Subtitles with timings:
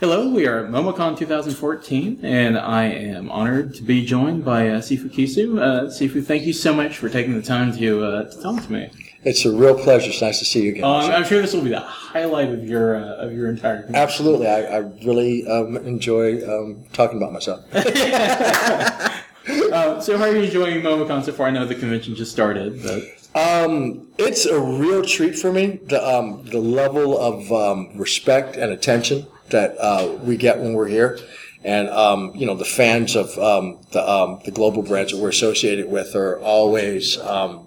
[0.00, 4.80] Hello, we are at MomoCon 2014, and I am honored to be joined by uh,
[4.80, 5.60] Sifu Kisu.
[5.60, 8.72] Uh, Sifu, thank you so much for taking the time to, uh, to talk to
[8.72, 8.90] me.
[9.24, 10.08] It's a real pleasure.
[10.08, 10.84] It's nice to see you again.
[10.84, 13.82] Uh, I'm, sure this will be the highlight of your uh, of your entire.
[13.82, 13.94] career.
[13.94, 14.46] Absolutely.
[14.46, 17.62] I, I really um, enjoy um, talking about myself.
[19.72, 21.46] Uh, so, how are you enjoying MomoCon so far?
[21.46, 23.02] I know the convention just started, but
[23.34, 25.80] Um, it's a real treat for me.
[25.86, 30.88] The um, the level of um, respect and attention that uh, we get when we're
[30.88, 31.18] here,
[31.64, 35.28] and um, you know the fans of um, the um, the global brands that we're
[35.28, 37.66] associated with are always um,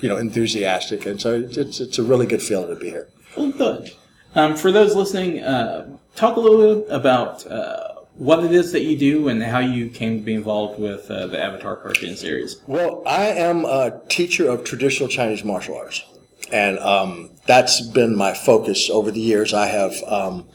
[0.00, 3.08] you know enthusiastic, and so it's it's, a really good feeling to be here.
[3.36, 3.92] well, good.
[4.34, 8.82] Um, for those listening, uh, talk a little bit about uh, what it is that
[8.82, 12.60] you do and how you came to be involved with uh, the Avatar cartoon series.
[12.66, 16.04] Well, I am a teacher of traditional Chinese martial arts,
[16.52, 19.54] and um, that's been my focus over the years.
[19.54, 20.48] I have um,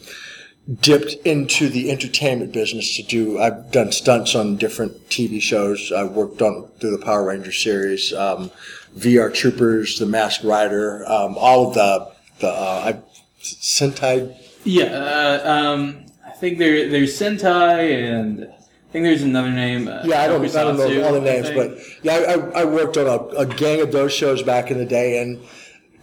[0.81, 3.39] dipped into the entertainment business to do.
[3.39, 5.91] I've done stunts on different TV shows.
[5.91, 8.51] I worked on through the Power Rangers series, um,
[8.97, 12.99] VR Troopers, The Masked Rider, um, all of the the uh, I,
[13.41, 14.35] Sentai.
[14.63, 19.87] Yeah, uh, um, I think there there's Sentai and I think there's another name.
[19.87, 22.65] Uh, Yeah, I don't, I don't know all the names, but yeah, I, I I
[22.65, 25.39] worked on a, a gang of those shows back in the day, and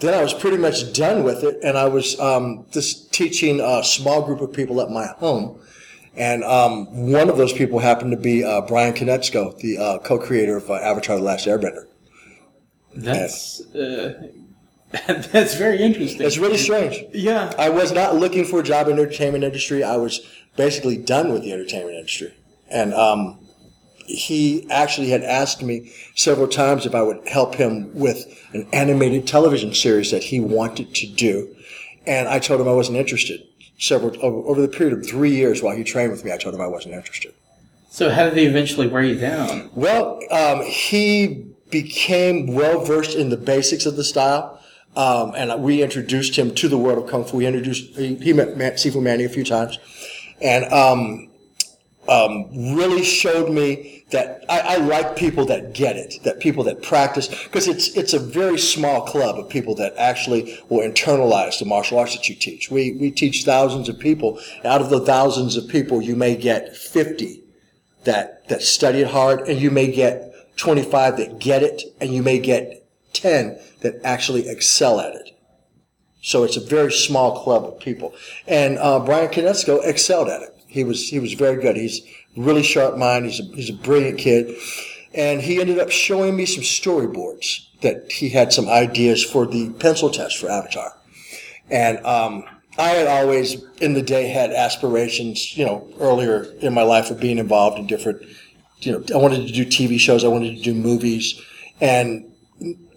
[0.00, 3.82] then I was pretty much done with it, and I was um, just teaching a
[3.82, 5.58] small group of people at my home,
[6.14, 10.56] and um, one of those people happened to be uh, Bryan Konietzko, the uh, co-creator
[10.56, 11.86] of uh, Avatar: The Last Airbender.
[12.94, 14.28] that's uh,
[14.92, 16.26] that's very interesting.
[16.26, 17.04] It's really strange.
[17.12, 19.82] yeah, I was not looking for a job in the entertainment industry.
[19.82, 20.20] I was
[20.56, 22.34] basically done with the entertainment industry.
[22.68, 23.38] And um,
[24.06, 29.26] he actually had asked me several times if I would help him with an animated
[29.26, 31.54] television series that he wanted to do.
[32.06, 33.42] And I told him I wasn't interested.
[33.78, 36.60] Several over the period of three years while he trained with me, I told him
[36.60, 37.34] I wasn't interested.
[37.90, 39.70] So how did they eventually wear you down?
[39.74, 44.60] Well, um, he became well versed in the basics of the style,
[44.96, 47.38] um, and we introduced him to the world of kung fu.
[47.38, 49.78] We introduced he, he met Man, Sifu Manny a few times,
[50.40, 51.28] and um,
[52.08, 56.82] um, really showed me that I, I like people that get it, that people that
[56.82, 61.64] practice, because it's it's a very small club of people that actually will internalize the
[61.64, 62.70] martial arts that you teach.
[62.70, 64.40] We we teach thousands of people.
[64.64, 67.42] Out of the thousands of people, you may get fifty
[68.04, 72.22] that that study it hard, and you may get 25 that get it, and you
[72.22, 75.30] may get 10 that actually excel at it.
[76.22, 78.14] So it's a very small club of people.
[78.46, 80.55] And uh, Bryan Konietzko excelled at it.
[80.66, 81.76] He was he was very good.
[81.76, 82.00] He's
[82.36, 83.26] really sharp mind.
[83.26, 84.54] He's a, he's a brilliant kid,
[85.14, 89.70] and he ended up showing me some storyboards that he had some ideas for the
[89.78, 90.92] pencil test for Avatar.
[91.70, 92.44] And um,
[92.78, 97.20] I had always, in the day, had aspirations, you know, earlier in my life of
[97.20, 98.22] being involved in different,
[98.80, 101.40] you know, I wanted to do TV shows, I wanted to do movies,
[101.80, 102.30] and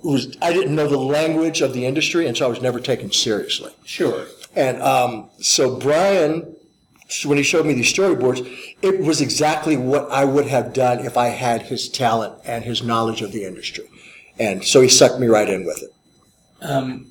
[0.04, 3.12] was I didn't know the language of the industry, and so I was never taken
[3.12, 3.74] seriously.
[3.86, 4.26] Sure.
[4.56, 6.56] And um, so Bryan,
[7.26, 8.48] when he showed me these storyboards,
[8.82, 12.84] it was exactly what I would have done if I had his talent and his
[12.84, 13.86] knowledge of the industry.
[14.38, 15.90] And so he sucked me right in with it.
[16.62, 17.08] Um,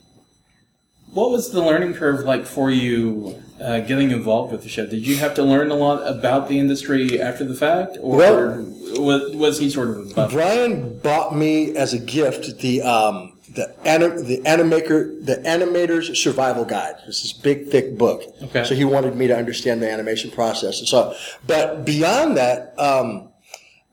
[1.13, 4.87] what was the learning curve like for you uh, getting involved with the show?
[4.87, 8.75] Did you have to learn a lot about the industry after the fact, or Well-
[8.99, 10.15] was, was he sort of?
[10.31, 16.65] Bryan bought me as a gift the um, the anim- the animator the animator's survival
[16.65, 16.97] guide.
[17.07, 18.23] It's this big thick book.
[18.43, 18.65] Okay.
[18.65, 21.15] So he wanted me to understand the animation process and so.
[21.47, 23.29] But beyond that, um,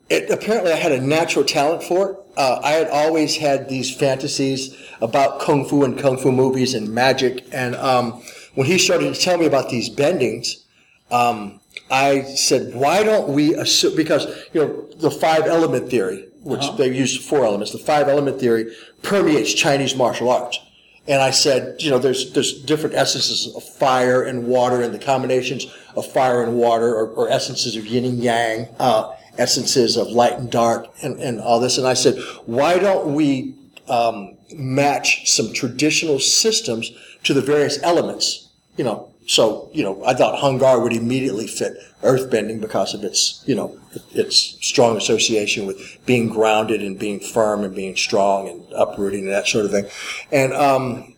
[0.09, 2.17] it apparently I had a natural talent for it.
[2.38, 6.93] Uh, I had always had these fantasies about kung fu and kung fu movies and
[6.93, 7.46] magic.
[7.51, 8.22] And um,
[8.55, 10.66] when he started to tell me about these bendings,
[11.11, 16.66] um, I said, why don't we assume, because, you know, the five element theory, which
[16.77, 20.59] they use four elements, the five element theory permeates Chinese martial arts.
[21.07, 24.99] And I said, you know, there's, there's different essences of fire and water and the
[24.99, 30.07] combinations of fire and water or, or essences of yin and yang, uh, essences of
[30.07, 31.77] light and dark and, and all this.
[31.77, 33.55] And I said, why don't we,
[33.87, 36.91] um, match some traditional systems
[37.23, 41.47] to the various elements, you know, so, you know, I thought Hung Gar would immediately
[41.47, 41.73] fit
[42.03, 43.77] earthbending because of its, you know,
[44.11, 49.31] its strong association with being grounded and being firm and being strong and uprooting and
[49.31, 49.85] that sort of thing.
[50.31, 51.16] And, um,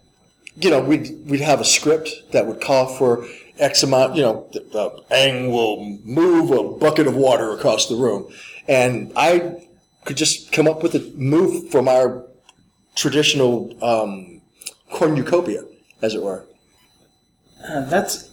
[0.56, 3.28] you know, we'd, we'd have a script that would call for
[3.60, 7.96] X amount, you know, the, the Aang will move a bucket of water across the
[7.96, 8.32] room.
[8.70, 9.64] And I
[10.06, 12.24] could just come up with a move from our
[12.96, 14.42] traditional, um,
[14.92, 15.64] cornucopia,
[16.02, 16.46] as it were.
[17.66, 18.30] Uh, that's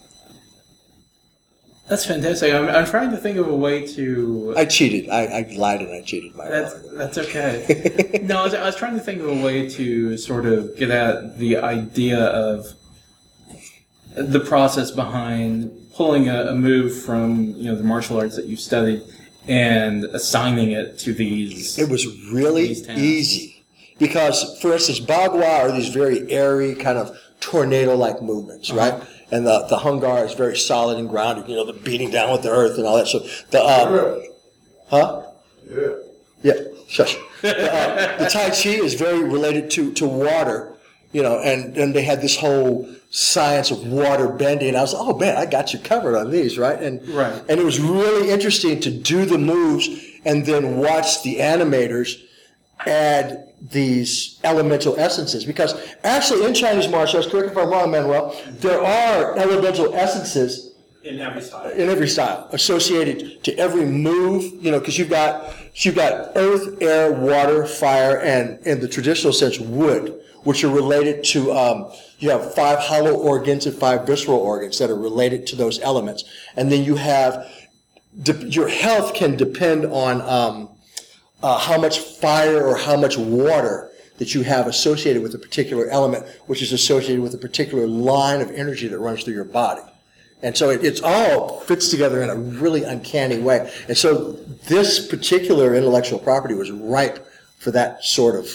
[1.88, 2.52] That's fantastic.
[2.54, 4.54] I'm, I'm trying to think of a way to.
[4.56, 5.10] I cheated.
[5.10, 6.34] I, I lied and I cheated.
[6.34, 8.20] My That's that's okay.
[8.22, 10.90] no, I was, I was trying to think of a way to sort of get
[10.90, 12.66] at the idea of
[14.16, 18.56] the process behind pulling a, a move from you know the martial arts that you
[18.56, 19.02] studied
[19.46, 21.78] and assigning it to these.
[21.78, 23.62] It was really easy
[23.98, 28.78] because, for instance, Bagua are these very airy kind of tornado-like movements, Uh-huh.
[28.98, 29.08] right?
[29.34, 31.48] And the the Hung Gar is very solid and grounded.
[31.48, 33.08] You know, the beating down with the earth and all that.
[33.08, 33.18] So
[33.50, 34.22] the um,
[34.88, 35.22] huh?
[35.68, 35.88] Yeah.
[36.42, 37.16] Yeah, shush.
[37.40, 40.74] The, uh, the Tai Chi is very related to, to water,
[41.12, 44.76] you know, and, and they had this whole science of water bending.
[44.76, 46.78] I was like, oh man, I got you covered on these, right?
[46.78, 47.32] And, Right.
[47.48, 49.88] and it was really interesting to do the moves
[50.26, 52.20] and then watch the animators
[52.86, 55.44] add these elemental essences.
[55.44, 55.74] Because
[56.04, 60.74] actually in Chinese martial arts, correct me if I'm wrong, Manuel, there are elemental essences
[61.04, 61.70] in every style.
[61.70, 66.80] in every style associated to every move you know because you've got you've got earth
[66.80, 72.30] air water fire and in the traditional sense wood which are related to um, you
[72.30, 76.24] have five hollow organs and five visceral organs that are related to those elements
[76.56, 77.46] and then you have
[78.22, 80.70] de- your health can depend on um,
[81.44, 85.86] uh, how much fire or how much water that you have associated with a particular
[85.90, 89.82] element, which is associated with a particular line of energy that runs through your body.
[90.42, 93.70] And so it, it's all fits together in a really uncanny way.
[93.88, 94.32] And so
[94.68, 97.26] this particular intellectual property was ripe
[97.58, 98.48] for that sort of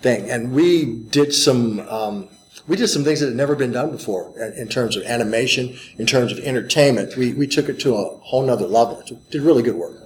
[0.00, 0.30] thing.
[0.30, 2.28] And we did some, um,
[2.68, 5.76] we did some things that had never been done before in, in terms of animation,
[5.98, 7.16] in terms of entertainment.
[7.16, 9.00] We, we took it to a whole nother level.
[9.00, 9.96] It did really good work.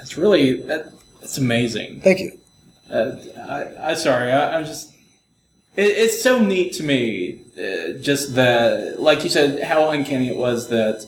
[0.00, 2.00] That's really that, that's amazing.
[2.00, 2.38] Thank you.
[2.90, 3.16] Uh,
[3.48, 4.94] I, I sorry, I, I'm just.
[5.76, 10.36] It, it's so neat to me, uh, just that, like you said, how uncanny it
[10.36, 11.06] was that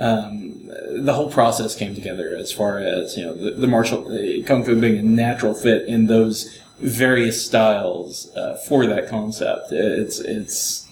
[0.00, 2.34] um, the whole process came together.
[2.36, 5.86] As far as you know, the, the martial the kung fu being a natural fit
[5.86, 9.70] in those various styles uh, for that concept.
[9.70, 10.88] It's it's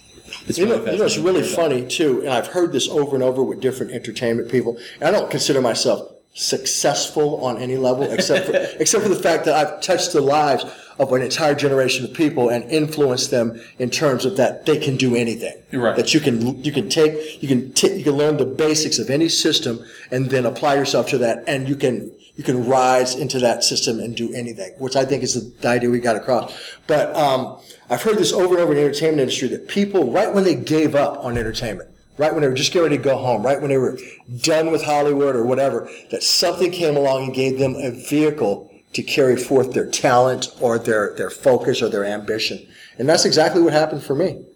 [0.47, 3.17] it's You know, really you know, it's really funny too, and I've heard this over
[3.17, 4.79] and over with different entertainment people.
[5.01, 9.45] And I don't consider myself successful on any level, except for, except for the fact
[9.47, 10.65] that I've touched the lives
[10.99, 14.97] of an entire generation of people and influenced them in terms of that they can
[14.97, 15.55] do anything.
[15.73, 15.97] Right.
[15.97, 19.11] That you can you can take you can t- you can learn the basics of
[19.11, 23.39] any system and then apply yourself to that, and you can you can rise into
[23.41, 26.53] that system and do anything, which I think is the, the idea we got across.
[26.89, 27.59] But um,
[27.89, 30.57] I've heard this over and over in the entertainment industry that people, right when they
[30.57, 33.61] gave up on entertainment, right when they were just getting ready to go home, right
[33.61, 33.99] when they were
[34.43, 39.03] done with Hollywood or whatever, that something came along and gave them a vehicle to
[39.03, 42.67] carry forth their talent or their, their focus or their ambition.
[42.99, 44.47] And that's exactly what happened for me.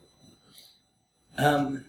[1.36, 1.84] Um,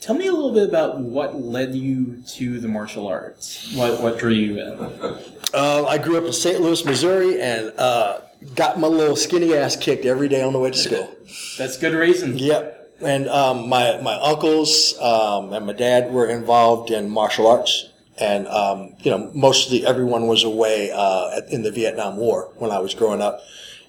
[0.00, 3.72] tell me a little bit about what led you to the martial arts.
[3.74, 5.18] What what drew you in?
[5.54, 6.60] Uh, I grew up in St.
[6.60, 8.20] Louis, Missouri, and uh,
[8.54, 11.14] got my little skinny ass kicked every day on the way to school.
[11.58, 12.38] That's good reason.
[12.38, 12.81] Yep.
[13.04, 18.46] And um, my my uncles um, and my dad were involved in martial arts, and
[18.48, 22.78] um, you know mostly everyone was away uh, at- in the Vietnam War when I
[22.78, 23.40] was growing up,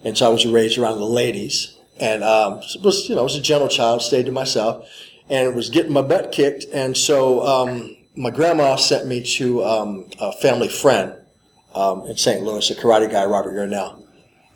[0.04, 3.42] and so I was raised around the ladies, and um, was you know was a
[3.42, 4.88] gentle child, stayed to myself,
[5.30, 10.06] and was getting my butt kicked, and so um, my grandma sent me to um,
[10.20, 11.14] a family friend
[11.76, 12.44] um, in St.
[12.44, 14.00] Louis, a karate guy, Robert Yarnell.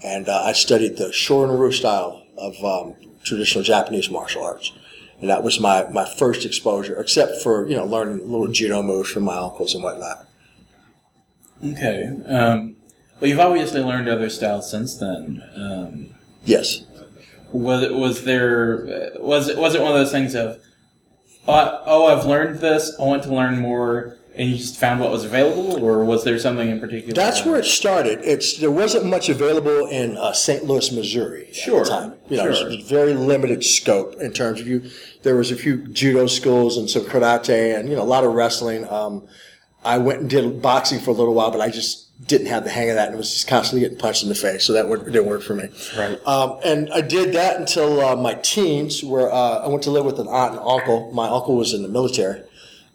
[0.03, 2.95] And uh, I studied the Shorin-ryu style of um,
[3.27, 4.71] traditional Japanese martial arts.
[5.19, 9.09] And that was my, my first exposure, except for, you know, learning little judo moves
[9.09, 10.27] from my uncles and whatnot.
[11.65, 12.03] Okay.
[12.27, 12.75] Um,
[13.19, 15.43] well, you've obviously learned other styles since then.
[15.55, 16.09] Um,
[16.45, 16.83] Yes.
[17.51, 20.59] was it, was there was it was it one of those things of
[21.47, 25.11] oh, oh I've learned this I want to learn more and you just found what
[25.11, 27.13] was available or was there something in particular?
[27.13, 28.19] That's where it started.
[28.23, 30.63] It's there wasn't much available in uh, St.
[30.63, 32.13] Louis, Missouri Sure, at the time.
[32.29, 32.69] You know, sure.
[32.69, 34.89] it was very limited scope in terms of you.
[35.23, 38.33] There was a few judo schools and some karate and you know a lot of
[38.33, 38.87] wrestling.
[38.89, 39.27] Um,
[39.83, 42.69] I went and did boxing for a little while, but I just didn't have the
[42.69, 44.87] hang of that, and it was just constantly getting punched in the face, so that
[45.05, 45.69] didn't work for me.
[45.95, 46.19] Right.
[46.25, 50.05] Um, and I did that until uh, my teens, where uh, I went to live
[50.05, 51.11] with an aunt and uncle.
[51.13, 52.41] My uncle was in the military,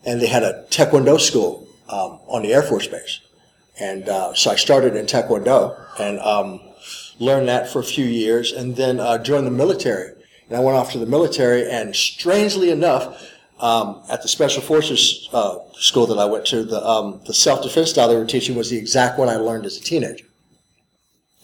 [0.05, 3.21] and they had a taekwondo school um, on the Air Force Base.
[3.81, 6.61] And uh, so I started in taekwondo and um,
[7.19, 10.13] learned that for a few years, and then uh, joined the military.
[10.49, 13.31] And I went off to the military, and strangely enough,
[13.61, 17.91] um, at the Special Forces uh, school that I went to, the, um, the self-defense
[17.91, 20.27] style they were teaching was the exact one I learned as a teenager.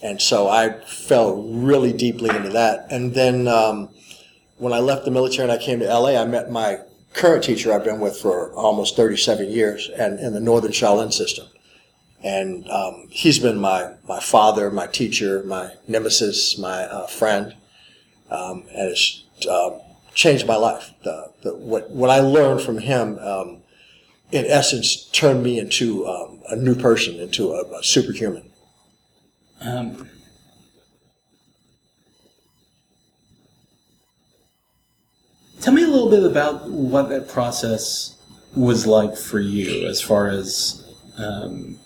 [0.02, 2.86] And so I fell really deeply into that.
[2.90, 3.88] And then um,
[4.56, 6.80] when I left the military and I came to LA, I met my
[7.14, 11.46] current teacher I've been with for almost 37 years and in the Northern Shaolin system.
[12.22, 17.54] And um, he's been my, my father, my teacher, my nemesis, my uh, friend.
[18.30, 19.80] Um, and it's um,
[20.14, 20.92] changed my life.
[21.04, 23.62] The, the, what, what I learned from him, um,
[24.32, 28.50] in essence, turned me into um, a new person, into a, a superhuman.
[29.60, 30.07] Um,
[35.60, 38.16] tell me a little bit about what that process
[38.54, 40.84] was like for you, as far as
[41.16, 41.78] um,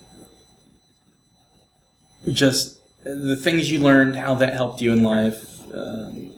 [2.30, 5.60] just the things you learned, how that helped you in life.
[5.74, 6.32] Um,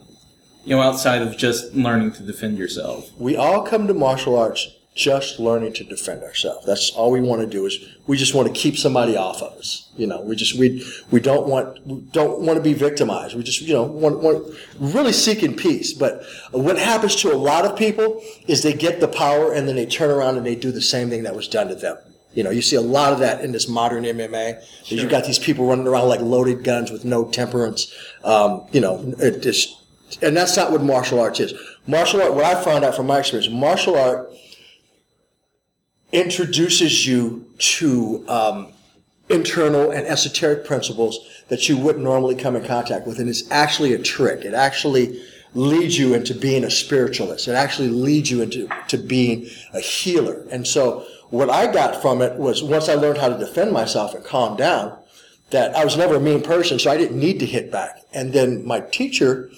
[0.64, 3.10] you know, outside of just learning to defend yourself.
[3.18, 6.64] We all come to martial arts just learning to defend ourselves.
[6.66, 9.52] That's all we want to do is we just want to keep somebody off of
[9.58, 9.90] us.
[9.96, 13.34] You know, we just we we don't want we don't want to be victimized.
[13.34, 15.92] We just you know want, want really seeking peace.
[15.92, 19.74] But what happens to a lot of people is they get the power and then
[19.74, 21.96] they turn around and they do the same thing that was done to them.
[22.34, 24.64] You know, you see a lot of that in this modern MMA.
[24.84, 24.98] Sure.
[24.98, 27.92] You've got these people running around like loaded guns with no temperance.
[28.24, 29.76] Um, you know, it just,
[30.20, 31.54] and that's not what martial arts is.
[31.86, 34.32] Martial art, what I found out from my experience, martial art
[36.14, 38.68] introduces you to um,
[39.28, 41.18] internal and esoteric principles
[41.48, 43.18] that you wouldn't normally come in contact with.
[43.18, 44.44] And it's actually a trick.
[44.44, 45.20] It actually
[45.54, 47.48] leads you into being a spiritualist.
[47.48, 50.46] It actually leads you into to being a healer.
[50.50, 54.14] And so what I got from it was once I learned how to defend myself
[54.14, 54.96] and calm down,
[55.50, 58.00] that I was never a mean person, so I didn't need to hit back.
[58.12, 59.50] And then my teacher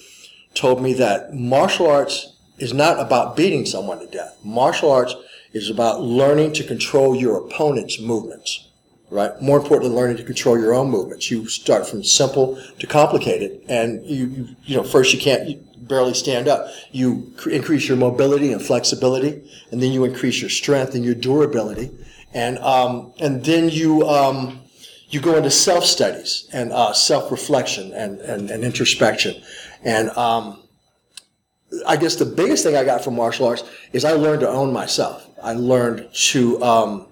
[0.53, 4.37] told me that martial arts is not about beating someone to death.
[4.43, 5.15] Martial arts
[5.53, 8.67] is about learning to control your opponent's movements,
[9.09, 9.39] right?
[9.41, 11.31] More importantly, learning to control your own movements.
[11.31, 16.13] You start from simple to complicated, and you, you, you know, first you can't barely
[16.13, 16.67] stand up.
[16.91, 21.15] You cr- increase your mobility and flexibility, and then you increase your strength and your
[21.15, 21.91] durability,
[22.33, 24.59] and um, and then you um,
[25.09, 29.41] you go into self studies and uh, self reflection and, and, and introspection,
[29.83, 30.61] and um,
[31.85, 34.71] I guess the biggest thing I got from martial arts is I learned to own
[34.71, 35.27] myself.
[35.43, 37.07] I learned to, um,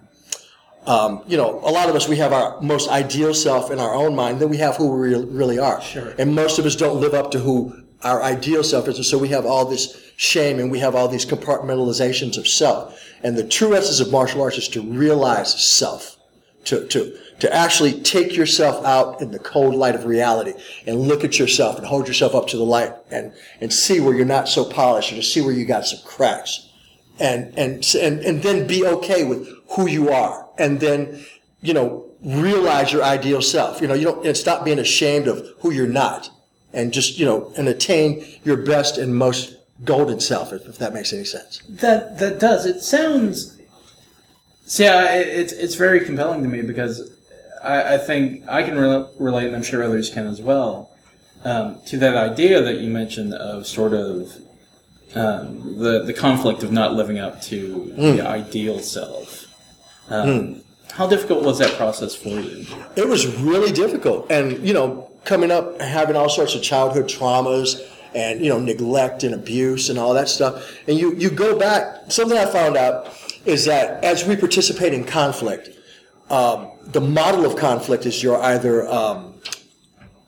[0.87, 3.93] um, you know, a lot of us, we have our most ideal self in our
[3.93, 5.81] own mind, then we have who we really are.
[5.81, 6.13] Sure.
[6.17, 8.97] And most of us don't live up to who our ideal self is.
[8.97, 13.01] And so we have all this shame and we have all these compartmentalizations of self.
[13.23, 16.17] And the true essence of martial arts is to realize self,
[16.65, 20.53] to, to, to actually take yourself out in the cold light of reality
[20.87, 24.15] and look at yourself and hold yourself up to the light and, and see where
[24.15, 26.69] you're not so polished or to see where you got some cracks
[27.19, 31.25] and, and, and, and then be okay with who you are and then,
[31.61, 33.81] you know, realize your ideal self.
[33.81, 36.29] You know, you don't, and stop being ashamed of who you're not
[36.73, 40.93] and just, you know, and attain your best and most golden self, if, if that
[40.93, 41.61] makes any sense.
[41.67, 42.65] That, that does.
[42.65, 43.57] It sounds,
[44.65, 47.14] see, I, it's, it's very compelling to me because
[47.65, 50.91] I, I think I can re- relate, and I'm sure others can as well,
[51.43, 54.33] um, to that idea that you mentioned of sort of
[55.15, 58.17] um, the the conflict of not living up to mm.
[58.17, 59.45] the ideal self.
[60.09, 60.61] Um, mm.
[60.91, 62.65] How difficult was that process for you?
[62.95, 67.81] It was really difficult, and you know, coming up having all sorts of childhood traumas
[68.13, 72.11] and you know neglect and abuse and all that stuff, and you you go back.
[72.11, 73.13] Something I found out
[73.45, 75.74] is that as we participate in conflict,
[76.29, 79.35] um, the model of conflict is you're either um,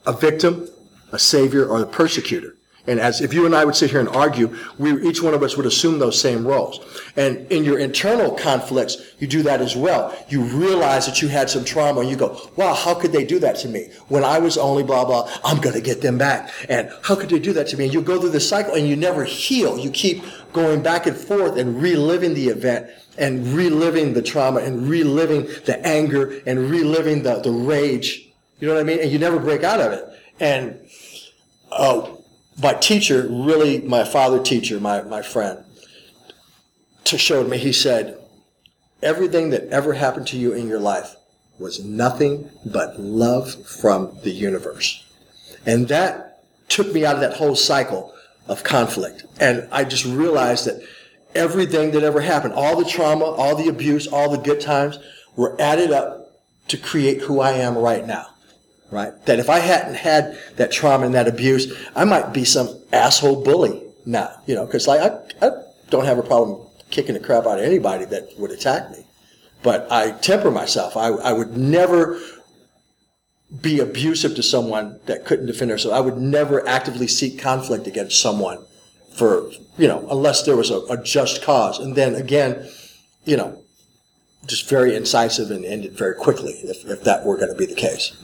[0.06, 0.68] a victim,
[1.12, 2.57] a savior, or the persecutor.
[2.88, 5.44] And as if you and I would sit here and argue, we, each one of
[5.44, 6.79] us would assume those same roles.
[7.17, 10.17] And in your internal conflicts, you do that as well.
[10.29, 13.39] You realize that you had some trauma and you go, wow, how could they do
[13.39, 13.89] that to me?
[14.08, 16.50] When I was only blah, blah, I'm going to get them back.
[16.70, 17.86] And how could they do that to me?
[17.86, 19.77] And you go through the cycle and you never heal.
[19.77, 24.88] You keep going back and forth and reliving the event and reliving the trauma and
[24.88, 28.29] reliving the anger and reliving the, the rage.
[28.60, 29.00] You know what I mean?
[29.00, 30.06] And you never break out of it.
[30.39, 30.79] And,
[31.72, 32.17] uh,
[32.62, 35.64] my teacher, really my father teacher, my, my friend,
[37.06, 38.20] to showed me, he said,
[39.02, 41.16] everything that ever happened to you in your life
[41.60, 45.06] was nothing but love from the universe.
[45.66, 48.14] And that took me out of that whole cycle
[48.48, 49.26] of conflict.
[49.40, 50.82] And I just realized that
[51.36, 55.00] everything that ever happened, all the trauma, all the abuse, all the good times
[55.36, 56.32] were added up
[56.70, 58.28] to create who I am right now
[58.91, 59.13] right?
[59.25, 63.44] That if I hadn't had that trauma and that abuse, I might be some asshole
[63.44, 65.51] bully now, you know, because like I, I
[65.89, 69.06] don't have a problem kicking the crap out of anybody that would attack me,
[69.63, 70.96] but I temper myself.
[70.96, 72.20] I, I would never
[73.62, 75.94] be abusive to someone that couldn't defend herself.
[75.94, 78.65] I would never actively seek conflict against someone
[79.13, 82.70] for you know unless there was a, a just cause, and then again,
[83.25, 83.62] you know,
[84.46, 87.75] just very incisive and ended very quickly if, if that were going to be the
[87.75, 88.15] case.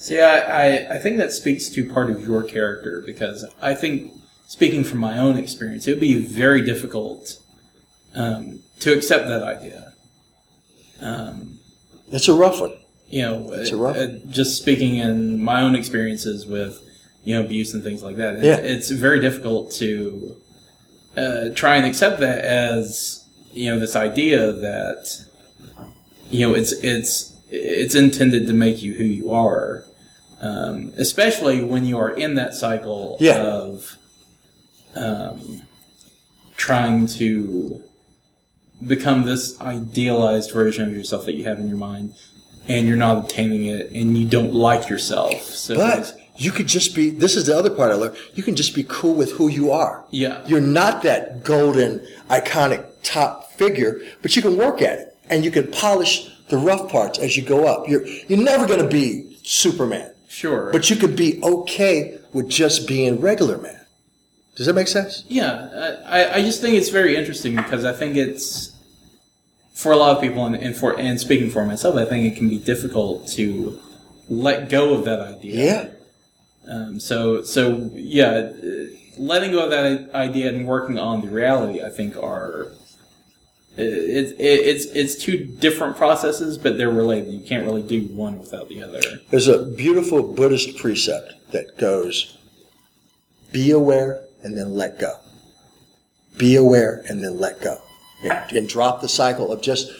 [0.00, 4.12] See, I, I, I think that speaks to part of your character because I think,
[4.48, 7.38] speaking from my own experience, it would be very difficult
[8.14, 9.92] um, to accept that idea.
[11.02, 11.58] Um,
[12.10, 12.72] It's a rough one.
[13.10, 16.80] you know, It's a rough- uh, just speaking in my own experiences with,
[17.24, 18.56] you know, abuse and things like that, it's, Yeah.
[18.56, 20.36] it's very difficult to
[21.16, 25.24] uh, try and accept that as, you know, this idea that,
[26.30, 29.84] you know, it's it's it's intended to make you who you are,
[30.40, 33.36] um, especially when you are in that cycle Yeah.
[33.42, 33.96] of
[34.94, 35.62] um,
[36.56, 37.82] trying to
[38.86, 42.14] become this idealized version of yourself that you have in your mind,
[42.68, 45.42] and you're not obtaining it, and you don't like yourself.
[45.42, 47.10] So, But you could just be.
[47.10, 48.16] This is the other part I learned.
[48.34, 50.04] You can just be cool with who you are.
[50.10, 55.44] yeah, You're not that golden, iconic top figure, but you can work at it and
[55.44, 57.88] you can polish the rough parts as you go up.
[57.88, 62.88] You're you're never going to be Superman, sure, but you could be okay with just
[62.88, 63.80] being regular man.
[64.56, 65.24] Does that make sense?
[65.28, 68.72] Yeah, I, I just think it's very interesting because I think it's
[69.74, 72.36] for a lot of people, and, and for and speaking for myself, I think it
[72.36, 73.80] can be difficult to
[74.28, 75.64] let go of that idea.
[76.66, 76.72] Yeah.
[76.72, 78.52] Um, so so yeah,
[79.16, 82.68] letting go of that idea and working on the reality, I think, are
[83.80, 87.32] it, it, it's it's two different processes, but they're related.
[87.32, 89.00] You can't really do one without the other.
[89.30, 92.38] There's a beautiful Buddhist precept that goes,
[93.52, 95.14] be aware and then let go.
[96.38, 97.78] Be aware and then let go.
[98.22, 99.90] And, and drop the cycle of just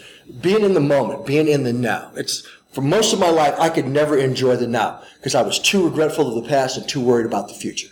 [0.40, 2.12] being in the moment, being in the now.
[2.14, 5.58] It's, for most of my life, I could never enjoy the now because I was
[5.58, 7.88] too regretful of the past and too worried about the future.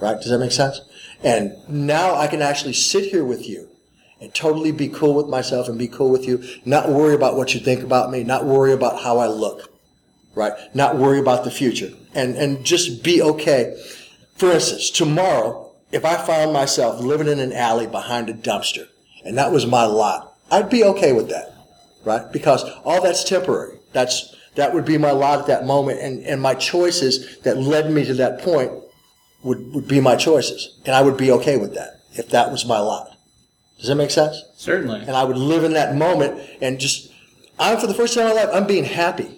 [0.00, 0.16] Right?
[0.16, 0.80] Does that make sense?
[1.22, 3.68] And now I can actually sit here with you
[4.22, 7.52] and totally be cool with myself and be cool with you, not worry about what
[7.52, 9.72] you think about me, not worry about how I look
[10.34, 10.52] right?
[10.74, 13.76] Not worry about the future and, and just be okay.
[14.36, 18.88] For instance, tomorrow, if I found myself living in an alley behind a dumpster
[19.24, 21.54] and that was my lot, I'd be okay with that,
[22.04, 22.30] right?
[22.32, 23.78] Because all that's temporary.
[23.92, 27.90] That's, that would be my lot at that moment and, and my choices that led
[27.90, 28.72] me to that point
[29.42, 30.78] would, would be my choices.
[30.86, 33.11] And I would be okay with that if that was my lot.
[33.82, 34.44] Does that make sense?
[34.54, 35.00] Certainly.
[35.00, 37.10] and I would live in that moment and just
[37.58, 39.28] I'm for the first time in my life I'm being happy.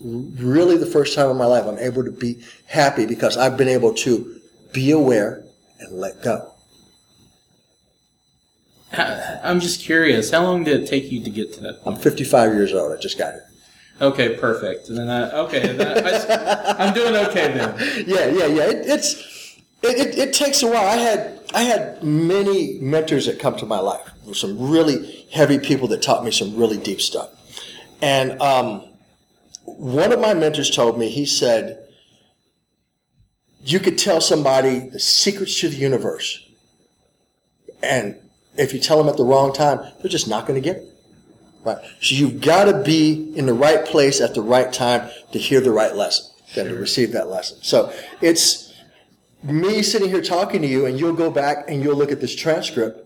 [0.00, 3.66] Really the first time in my life I'm able to be happy because I've been
[3.66, 4.40] able to
[4.72, 5.42] be aware
[5.80, 6.52] and let go.
[8.92, 10.30] I'm just curious.
[10.30, 12.96] How long did it take you to get to that I'm 55 years old.
[12.96, 13.44] I just got here.
[14.00, 14.86] Okay, perfect.
[14.88, 17.74] Then I, okay, then I, am doing okay then.
[18.06, 18.70] Yeah, yeah, yeah.
[18.70, 19.14] It, it's
[19.82, 20.86] it, it, it takes a while.
[20.86, 24.10] I had I had many mentors that come to my life.
[24.34, 27.30] Some really heavy people that taught me some really deep stuff.
[28.02, 28.84] And um,
[29.64, 31.84] one of my mentors told me, he said,
[33.60, 36.44] you could tell somebody the secrets to the universe.
[37.82, 38.16] And
[38.56, 40.84] if you tell them at the wrong time, they're just not going to get it.
[41.64, 41.78] Right.
[42.00, 45.60] So you've got to be in the right place at the right time to hear
[45.60, 47.58] the right lesson and to receive that lesson.
[47.62, 48.67] So it's
[49.42, 52.34] me sitting here talking to you, and you'll go back and you'll look at this
[52.34, 53.04] transcript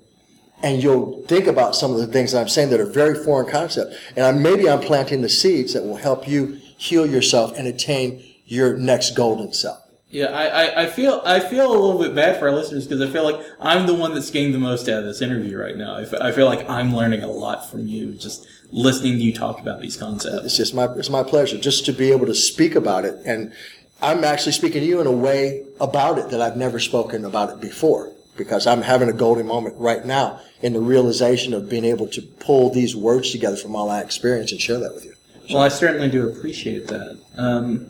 [0.62, 3.51] and you'll think about some of the things that I'm saying that are very foreign
[3.51, 3.95] concept.
[4.16, 8.25] And I, maybe I'm planting the seeds that will help you heal yourself and attain
[8.47, 9.79] your next golden self.
[10.09, 13.01] Yeah, I, I, I feel I feel a little bit bad for our listeners because
[13.01, 15.75] I feel like I'm the one that's getting the most out of this interview right
[15.75, 15.97] now.
[15.97, 19.59] I I feel like I'm learning a lot from you just listening to you talk
[19.59, 20.45] about these concepts.
[20.45, 23.55] It's just my it's my pleasure just to be able to speak about it, and
[24.03, 27.51] I'm actually speaking to you in a way about it that I've never spoken about
[27.51, 31.85] it before because I'm having a golden moment right now in the realization of being
[31.85, 35.15] able to pull these words together from all I experience and share that with you.
[35.51, 37.21] Well, I certainly do appreciate that.
[37.37, 37.87] Um,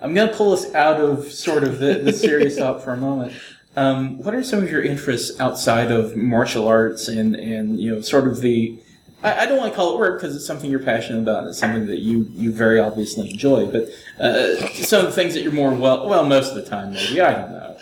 [0.00, 2.96] I'm going to pull us out of sort of the, the serious talk for a
[2.96, 3.34] moment.
[3.76, 8.00] Um, what are some of your interests outside of martial arts and, and you know,
[8.00, 8.78] sort of the
[9.26, 11.40] I, I don't want to call it work because it's something you're passionate about.
[11.40, 13.66] and It's something that you, you very obviously enjoy.
[13.66, 16.92] But uh, some of the things that you're more well well most of the time
[16.92, 17.76] maybe I don't know.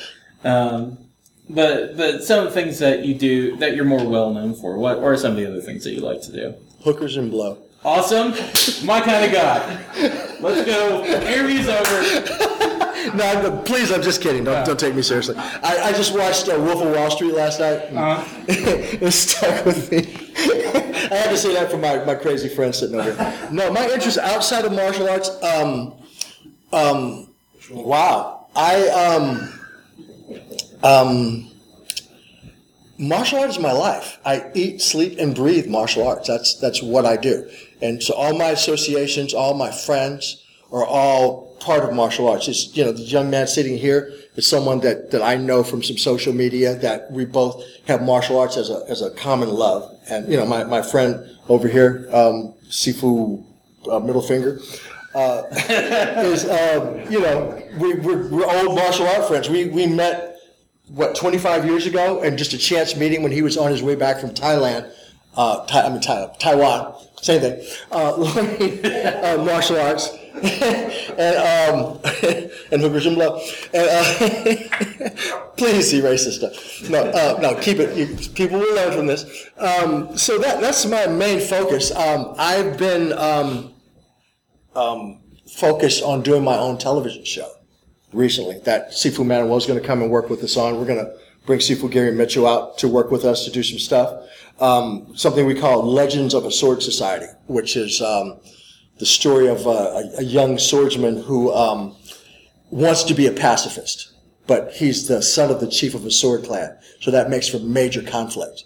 [0.45, 0.99] Um,
[1.49, 4.77] but but some of the things that you do that you're more well known for.
[4.79, 6.55] What are some of the other things that you like to do?
[6.83, 7.59] Hookers and blow.
[7.85, 8.31] Awesome,
[8.87, 10.39] my kind of guy.
[10.41, 11.05] Let's go.
[11.05, 12.61] Interview's over.
[13.15, 14.45] No, I'm- please, I'm just kidding.
[14.45, 15.35] Don't, don't take me seriously.
[15.37, 17.83] I, I just watched uh, Wolf of Wall Street last night.
[17.95, 18.25] Uh-huh.
[18.49, 20.33] it stuck with me.
[21.15, 23.49] I had to say that for my, my crazy friend sitting over here.
[23.51, 25.95] No, my interest outside of martial arts, um,
[26.73, 27.35] um,
[27.71, 28.47] wow.
[28.57, 29.61] I, um,
[30.83, 31.51] um,
[32.99, 34.19] martial arts is my life.
[34.25, 36.29] I eat, sleep, and breathe martial arts.
[36.29, 37.49] That's that's what I do.
[37.81, 42.47] And so all my associations, all my friends are all part of martial arts.
[42.47, 45.83] It's, you know, the young man sitting here is someone that, that I know from
[45.83, 49.91] some social media that we both have martial arts as a, as a common love.
[50.11, 53.43] And, you know, my, my friend over here, um, Sifu
[53.91, 54.61] uh, Middle Finger,
[55.15, 59.49] uh, is, um, you know, we, we're, we're old martial art friends.
[59.49, 60.33] We, we met,
[60.89, 63.95] what, 25 years ago and just a chance meeting when he was on his way
[63.95, 64.93] back from Thailand.
[65.35, 67.67] Uh, Thai, I mean, Taiwan, same thing.
[67.91, 70.11] Uh, learning uh, martial arts
[70.43, 72.01] and um,
[72.73, 73.41] and hookers and blow.
[73.73, 75.11] And uh,
[75.57, 76.91] please see racist stuff.
[76.91, 77.97] No, uh, no, keep it.
[77.97, 79.49] You, people will learn from this.
[79.59, 81.93] Um, so that that's my main focus.
[81.93, 83.75] Um, I've been um,
[84.75, 87.49] um, focused on doing my own television show
[88.13, 88.59] recently.
[88.65, 90.79] That Sifu Manuel was going to come and work with us on.
[90.79, 91.15] We're going to
[91.47, 94.29] bring Sifu Gary Mitchell out to work with us to do some stuff.
[94.59, 98.03] Um, something we call Legends of a Sword Society, which is
[98.99, 101.97] the story of uh, a, a, young swordsman who um,
[102.71, 104.13] wants to be a pacifist,
[104.47, 107.59] but he's the son of the chief of a sword clan, so that makes for
[107.59, 108.65] major conflict.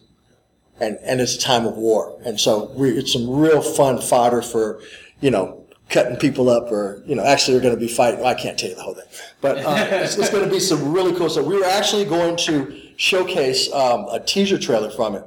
[0.81, 2.21] And, and it's a time of war.
[2.25, 4.81] And so we, it's some real fun fodder for,
[5.21, 8.21] you know, cutting people up or, you know, actually they're going to be fighting.
[8.21, 9.07] Well, I can't tell you the whole thing,
[9.41, 11.47] but uh, it's, it's going to be some really cool stuff.
[11.47, 15.25] We were actually going to showcase um, a teaser trailer from it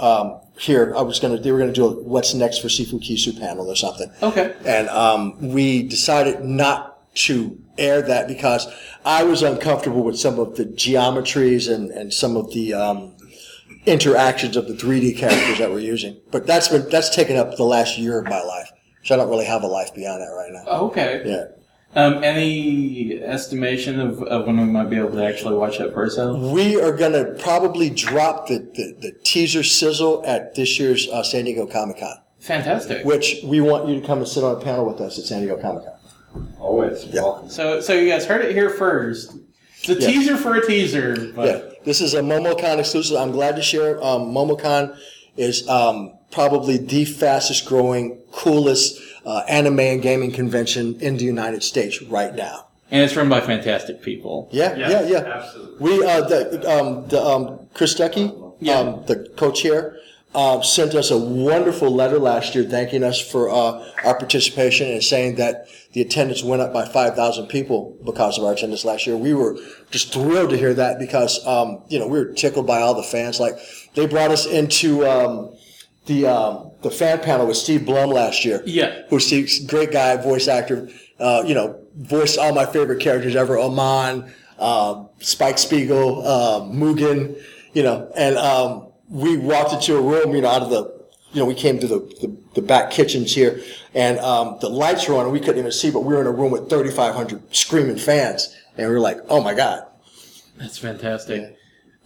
[0.00, 0.94] um, here.
[0.96, 3.38] I was going to, they were going to do a what's next for Sifu Kisu
[3.38, 4.10] panel or something.
[4.22, 4.54] Okay.
[4.64, 8.66] And um, we decided not to air that because
[9.04, 13.16] I was uncomfortable with some of the geometries and, and some of the um,
[13.86, 16.20] interactions of the 3D characters that we're using.
[16.30, 18.70] But that's been that's taken up the last year of my life.
[19.04, 20.80] So I don't really have a life beyond that right now.
[20.84, 21.22] Okay.
[21.24, 21.44] Yeah.
[21.94, 26.04] Um, any estimation of, of when we might be able to actually watch that for
[26.04, 26.52] ourselves?
[26.52, 31.24] We are going to probably drop the, the, the teaser sizzle at this year's uh,
[31.24, 33.04] San Diego Comic Con, Fantastic.
[33.04, 35.40] which we want you to come and sit on a panel with us at San
[35.40, 36.54] Diego Comic Con.
[36.60, 37.06] Always.
[37.06, 37.48] Yeah.
[37.48, 39.34] So, so you guys heard it here first.
[39.80, 40.06] It's a Yeah.
[40.06, 43.16] teaser for a teaser, but Yeah, this is a MomoCon exclusive.
[43.16, 44.00] I'm glad to share.
[44.04, 44.96] Um, MomoCon
[45.36, 51.62] is um, probably the fastest growing, coolest uh, anime and gaming convention in the United
[51.62, 52.66] States right now.
[52.90, 54.48] and it's run by fantastic people.
[54.52, 55.32] Yeah, Yes, yeah, yeah.
[55.42, 55.76] absolutely.
[55.98, 58.78] We uh, the um, the um, Chris Ducky, Yeah.
[58.78, 59.96] um, the co-chair,
[60.34, 65.02] um, sent us a wonderful letter last year thanking us for uh, our participation and
[65.02, 69.06] saying that the attendance went up by five thousand people because of our attendance last
[69.06, 69.16] year.
[69.16, 69.56] We were
[69.90, 73.02] just thrilled to hear that because um, you know we were tickled by all the
[73.02, 73.38] fans.
[73.40, 73.56] Like
[73.94, 75.04] they brought us into.
[75.06, 75.52] Um,
[76.06, 78.62] the um, the fan panel with Steve Blum last year.
[78.64, 79.02] Yeah.
[79.08, 80.88] who's Steve's great guy, voice actor.
[81.18, 87.40] Uh, you know, voiced all my favorite characters ever: Oman, um, Spike Spiegel, um, Mugen.
[87.72, 90.34] You know, and um, we walked into a room.
[90.34, 91.00] You know, out of the
[91.32, 93.60] you know, we came to the, the, the back kitchens here,
[93.94, 96.26] and um, the lights were on, and we couldn't even see, but we were in
[96.26, 99.86] a room with 3,500 screaming fans, and we were like, "Oh my god!"
[100.56, 101.56] That's fantastic.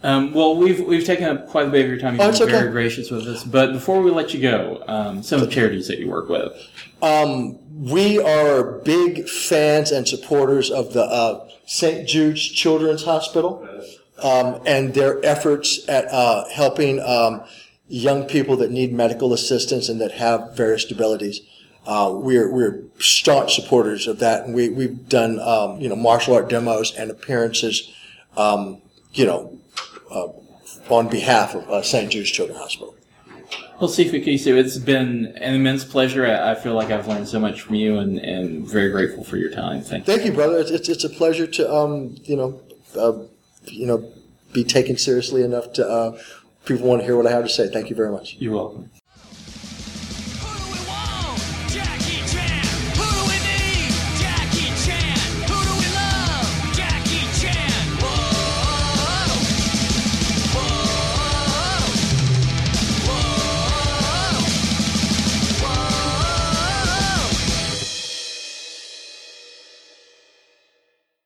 [0.05, 2.13] Um, well, we've we've taken up quite a bit of your time.
[2.13, 2.51] You've Oh, been okay.
[2.51, 3.43] very gracious with us.
[3.43, 6.53] But before we let you go, um, some of the charities that you work with.
[7.01, 12.07] Um, we are big fans and supporters of the uh, St.
[12.07, 13.67] Jude's Children's Hospital
[14.21, 17.41] um, and their efforts at uh, helping um,
[17.87, 21.41] young people that need medical assistance and that have various disabilities.
[21.87, 26.35] Uh, we're we're staunch supporters of that, and we we've done um, you know martial
[26.35, 27.91] art demos and appearances,
[28.37, 28.81] um,
[29.15, 29.57] you know,
[30.11, 30.27] uh,
[30.93, 32.11] on behalf of uh, St.
[32.11, 32.95] Jude's Children's Hospital.
[33.79, 36.25] Well, Sifu Kisu, it's been an immense pleasure.
[36.25, 39.35] I I feel like I've learned so much from you, and, and very grateful for
[39.35, 39.81] your time.
[39.81, 40.13] Thank you.
[40.13, 40.57] Thank you, brother.
[40.59, 42.61] It's it's, it's a pleasure to um you know
[42.97, 43.19] uh,
[43.65, 44.09] you know
[44.53, 46.17] be taken seriously enough to uh,
[46.63, 47.67] people want to hear what I have to say.
[47.69, 48.37] Thank you very much.
[48.39, 48.91] You're welcome.